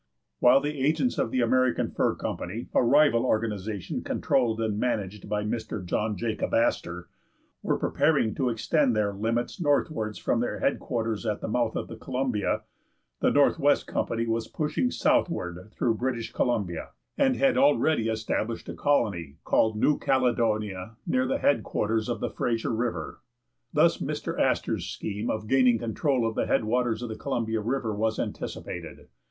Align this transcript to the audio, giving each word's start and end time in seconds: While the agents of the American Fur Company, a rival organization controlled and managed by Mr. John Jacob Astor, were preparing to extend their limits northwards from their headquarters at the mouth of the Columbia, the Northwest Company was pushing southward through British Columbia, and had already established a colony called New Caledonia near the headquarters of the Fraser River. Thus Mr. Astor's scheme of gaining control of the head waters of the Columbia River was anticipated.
While 0.39 0.61
the 0.61 0.83
agents 0.83 1.19
of 1.19 1.29
the 1.29 1.41
American 1.41 1.91
Fur 1.91 2.15
Company, 2.15 2.69
a 2.73 2.81
rival 2.81 3.23
organization 3.23 4.01
controlled 4.01 4.59
and 4.59 4.79
managed 4.79 5.29
by 5.29 5.43
Mr. 5.43 5.85
John 5.85 6.17
Jacob 6.17 6.55
Astor, 6.55 7.07
were 7.61 7.77
preparing 7.77 8.33
to 8.33 8.49
extend 8.49 8.95
their 8.95 9.13
limits 9.13 9.61
northwards 9.61 10.17
from 10.17 10.39
their 10.39 10.57
headquarters 10.57 11.23
at 11.27 11.39
the 11.39 11.47
mouth 11.47 11.75
of 11.75 11.87
the 11.87 11.97
Columbia, 11.97 12.63
the 13.19 13.29
Northwest 13.29 13.85
Company 13.85 14.25
was 14.25 14.47
pushing 14.47 14.89
southward 14.89 15.69
through 15.75 15.93
British 15.97 16.33
Columbia, 16.33 16.93
and 17.15 17.35
had 17.35 17.55
already 17.55 18.09
established 18.09 18.69
a 18.69 18.73
colony 18.73 19.37
called 19.43 19.77
New 19.77 19.99
Caledonia 19.99 20.95
near 21.05 21.27
the 21.27 21.37
headquarters 21.37 22.09
of 22.09 22.21
the 22.21 22.31
Fraser 22.31 22.73
River. 22.73 23.19
Thus 23.71 23.99
Mr. 23.99 24.39
Astor's 24.39 24.87
scheme 24.87 25.29
of 25.29 25.45
gaining 25.45 25.77
control 25.77 26.25
of 26.27 26.33
the 26.33 26.47
head 26.47 26.63
waters 26.63 27.03
of 27.03 27.09
the 27.09 27.15
Columbia 27.15 27.61
River 27.61 27.93
was 27.93 28.17
anticipated. 28.17 29.07